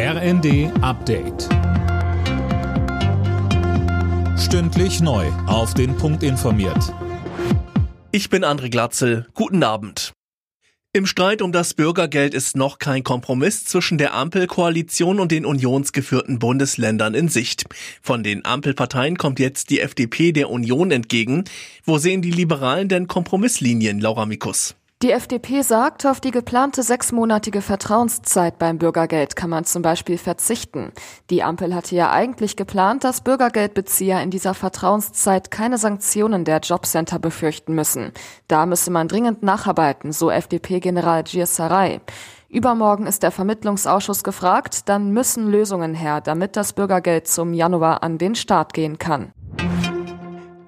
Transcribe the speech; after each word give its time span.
RND 0.00 0.70
Update. 0.80 1.48
Stündlich 4.38 5.00
neu. 5.00 5.26
Auf 5.48 5.74
den 5.74 5.96
Punkt 5.96 6.22
informiert. 6.22 6.94
Ich 8.12 8.30
bin 8.30 8.44
André 8.44 8.70
Glatzel. 8.70 9.26
Guten 9.34 9.64
Abend. 9.64 10.12
Im 10.92 11.04
Streit 11.04 11.42
um 11.42 11.50
das 11.50 11.74
Bürgergeld 11.74 12.32
ist 12.32 12.56
noch 12.56 12.78
kein 12.78 13.02
Kompromiss 13.02 13.64
zwischen 13.64 13.98
der 13.98 14.14
Ampelkoalition 14.14 15.18
und 15.18 15.32
den 15.32 15.44
unionsgeführten 15.44 16.38
Bundesländern 16.38 17.14
in 17.14 17.28
Sicht. 17.28 17.64
Von 18.00 18.22
den 18.22 18.44
Ampelparteien 18.44 19.18
kommt 19.18 19.40
jetzt 19.40 19.68
die 19.68 19.80
FDP 19.80 20.30
der 20.30 20.48
Union 20.48 20.92
entgegen. 20.92 21.42
Wo 21.84 21.98
sehen 21.98 22.22
die 22.22 22.30
Liberalen 22.30 22.88
denn 22.88 23.08
Kompromisslinien, 23.08 23.98
Laura 23.98 24.26
Mikus? 24.26 24.77
Die 25.00 25.12
FDP 25.12 25.62
sagt, 25.62 26.06
auf 26.06 26.18
die 26.18 26.32
geplante 26.32 26.82
sechsmonatige 26.82 27.62
Vertrauenszeit 27.62 28.58
beim 28.58 28.78
Bürgergeld 28.78 29.36
kann 29.36 29.48
man 29.48 29.64
zum 29.64 29.80
Beispiel 29.80 30.18
verzichten. 30.18 30.90
Die 31.30 31.44
Ampel 31.44 31.72
hatte 31.72 31.94
ja 31.94 32.10
eigentlich 32.10 32.56
geplant, 32.56 33.04
dass 33.04 33.20
Bürgergeldbezieher 33.20 34.20
in 34.20 34.32
dieser 34.32 34.54
Vertrauenszeit 34.54 35.52
keine 35.52 35.78
Sanktionen 35.78 36.44
der 36.44 36.58
Jobcenter 36.58 37.20
befürchten 37.20 37.76
müssen. 37.76 38.10
Da 38.48 38.66
müsse 38.66 38.90
man 38.90 39.06
dringend 39.06 39.44
nacharbeiten, 39.44 40.10
so 40.10 40.32
FDP-General 40.32 41.22
Giersaray. 41.22 42.00
Übermorgen 42.48 43.06
ist 43.06 43.22
der 43.22 43.30
Vermittlungsausschuss 43.30 44.24
gefragt, 44.24 44.88
dann 44.88 45.12
müssen 45.12 45.48
Lösungen 45.48 45.94
her, 45.94 46.20
damit 46.20 46.56
das 46.56 46.72
Bürgergeld 46.72 47.28
zum 47.28 47.54
Januar 47.54 48.02
an 48.02 48.18
den 48.18 48.34
Start 48.34 48.74
gehen 48.74 48.98
kann. 48.98 49.32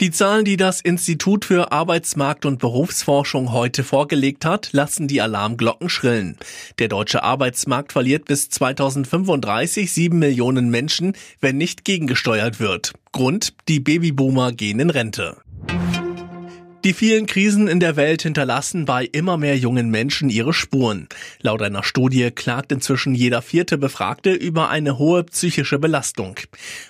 Die 0.00 0.12
Zahlen, 0.12 0.44
die 0.44 0.56
das 0.56 0.80
Institut 0.80 1.44
für 1.44 1.72
Arbeitsmarkt 1.72 2.46
und 2.46 2.60
Berufsforschung 2.60 3.50
heute 3.50 3.82
vorgelegt 3.82 4.44
hat, 4.44 4.68
lassen 4.72 5.08
die 5.08 5.20
Alarmglocken 5.20 5.88
schrillen. 5.88 6.36
Der 6.78 6.86
deutsche 6.86 7.24
Arbeitsmarkt 7.24 7.92
verliert 7.92 8.26
bis 8.26 8.48
2035 8.48 9.90
sieben 9.92 10.20
Millionen 10.20 10.70
Menschen, 10.70 11.14
wenn 11.40 11.56
nicht 11.56 11.84
gegengesteuert 11.84 12.60
wird. 12.60 12.92
Grund, 13.10 13.54
die 13.66 13.80
Babyboomer 13.80 14.52
gehen 14.52 14.78
in 14.78 14.90
Rente. 14.90 15.36
Die 16.88 16.94
vielen 16.94 17.26
Krisen 17.26 17.68
in 17.68 17.80
der 17.80 17.96
Welt 17.96 18.22
hinterlassen 18.22 18.86
bei 18.86 19.04
immer 19.04 19.36
mehr 19.36 19.58
jungen 19.58 19.90
Menschen 19.90 20.30
ihre 20.30 20.54
Spuren. 20.54 21.06
Laut 21.42 21.60
einer 21.60 21.84
Studie 21.84 22.30
klagt 22.30 22.72
inzwischen 22.72 23.14
jeder 23.14 23.42
vierte 23.42 23.76
Befragte 23.76 24.32
über 24.32 24.70
eine 24.70 24.96
hohe 24.96 25.22
psychische 25.24 25.78
Belastung. 25.78 26.36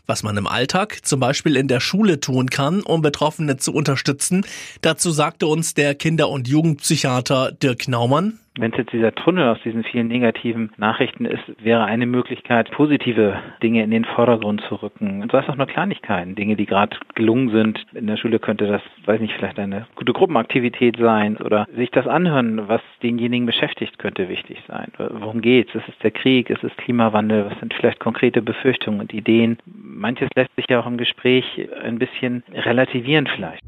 Was 0.06 0.22
man 0.22 0.36
im 0.36 0.46
Alltag, 0.46 1.00
zum 1.02 1.18
Beispiel 1.18 1.56
in 1.56 1.66
der 1.66 1.80
Schule 1.80 2.20
tun 2.20 2.48
kann, 2.48 2.82
um 2.82 3.02
Betroffene 3.02 3.56
zu 3.56 3.72
unterstützen, 3.74 4.46
dazu 4.82 5.10
sagte 5.10 5.48
uns 5.48 5.74
der 5.74 5.96
Kinder- 5.96 6.28
und 6.28 6.46
Jugendpsychiater 6.46 7.50
Dirk 7.50 7.88
Naumann. 7.88 8.38
Wenn 8.58 8.72
es 8.72 8.78
jetzt 8.78 8.92
dieser 8.92 9.14
Tunnel 9.14 9.48
aus 9.48 9.58
diesen 9.62 9.84
vielen 9.84 10.08
negativen 10.08 10.72
Nachrichten 10.78 11.24
ist, 11.24 11.44
wäre 11.62 11.84
eine 11.84 12.06
Möglichkeit, 12.06 12.70
positive 12.72 13.38
Dinge 13.62 13.84
in 13.84 13.92
den 13.92 14.04
Vordergrund 14.04 14.62
zu 14.62 14.74
rücken. 14.74 15.22
Und 15.22 15.30
sei 15.30 15.38
es 15.38 15.48
auch 15.48 15.54
nur 15.54 15.68
Kleinigkeiten, 15.68 16.34
Dinge, 16.34 16.56
die 16.56 16.66
gerade 16.66 16.96
gelungen 17.14 17.50
sind. 17.50 17.86
In 17.94 18.08
der 18.08 18.16
Schule 18.16 18.40
könnte 18.40 18.66
das, 18.66 18.82
weiß 19.06 19.20
nicht, 19.20 19.34
vielleicht 19.34 19.60
eine 19.60 19.86
gute 19.94 20.12
Gruppenaktivität 20.12 20.96
sein 20.98 21.36
oder 21.36 21.68
sich 21.76 21.92
das 21.92 22.08
anhören, 22.08 22.66
was 22.66 22.80
denjenigen 23.00 23.46
beschäftigt, 23.46 23.96
könnte 24.00 24.28
wichtig 24.28 24.58
sein. 24.66 24.90
Worum 24.98 25.40
geht's? 25.40 25.72
Ist 25.76 25.88
es 25.88 25.98
der 25.98 26.10
Krieg? 26.10 26.50
Ist 26.50 26.64
es 26.64 26.76
Klimawandel? 26.78 27.46
Was 27.48 27.60
sind 27.60 27.72
vielleicht 27.74 28.00
konkrete 28.00 28.42
Befürchtungen 28.42 28.98
und 28.98 29.14
Ideen? 29.14 29.58
Manches 29.66 30.30
lässt 30.34 30.54
sich 30.56 30.66
ja 30.68 30.80
auch 30.80 30.86
im 30.86 30.98
Gespräch 30.98 31.68
ein 31.84 32.00
bisschen 32.00 32.42
relativieren 32.52 33.28
vielleicht. 33.28 33.62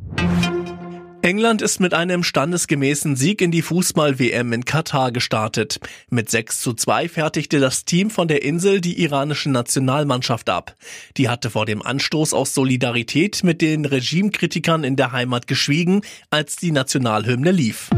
England 1.23 1.61
ist 1.61 1.81
mit 1.81 1.93
einem 1.93 2.23
standesgemäßen 2.23 3.15
Sieg 3.15 3.43
in 3.43 3.51
die 3.51 3.61
Fußball-WM 3.61 4.55
in 4.55 4.65
Katar 4.65 5.13
gestartet. 5.13 5.79
Mit 6.09 6.31
6 6.31 6.61
zu 6.61 6.73
2 6.73 7.11
fertigte 7.11 7.61
das 7.61 7.85
Team 7.85 8.09
von 8.09 8.27
der 8.27 8.43
Insel 8.43 8.81
die 8.81 9.03
iranische 9.03 9.51
Nationalmannschaft 9.51 10.49
ab. 10.49 10.77
Die 11.19 11.29
hatte 11.29 11.51
vor 11.51 11.67
dem 11.67 11.83
Anstoß 11.83 12.33
aus 12.33 12.55
Solidarität 12.55 13.45
mit 13.45 13.61
den 13.61 13.85
Regimekritikern 13.85 14.83
in 14.83 14.97
der 14.97 15.13
Heimat 15.13 15.47
geschwiegen, 15.47 16.01
als 16.31 16.57
die 16.57 16.73
Nationalhymne 16.73 17.51
lief. 17.51 17.91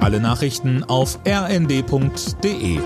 Alle 0.00 0.20
Nachrichten 0.20 0.84
auf 0.84 1.18
rnd.de 1.26 2.78